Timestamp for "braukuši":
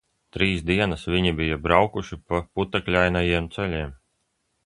1.67-2.19